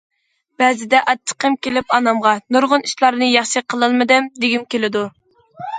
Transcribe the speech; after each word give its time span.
بەزىدە 0.61 1.01
ئاچچىقىم 1.11 1.57
كېلىپ، 1.67 1.95
ئانامغا:‹‹ 1.99 2.33
نۇرغۇن 2.57 2.89
ئىشلارنى 2.89 3.31
ياخشى 3.37 3.67
قىلالمىدىم 3.73 4.35
دېگۈم 4.43 4.71
كېلىدۇ››. 4.75 5.11